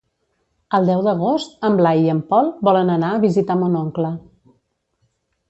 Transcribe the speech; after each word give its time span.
El 0.77 0.87
deu 0.91 1.03
d'agost 1.07 1.67
en 1.69 1.77
Blai 1.81 2.01
i 2.05 2.09
en 2.15 2.23
Pol 2.31 2.49
volen 2.69 2.91
anar 2.95 3.13
a 3.15 3.21
visitar 3.27 3.59
mon 3.61 3.79
oncle. 3.83 4.13